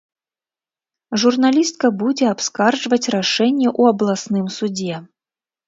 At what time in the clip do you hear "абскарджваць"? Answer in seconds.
2.33-3.11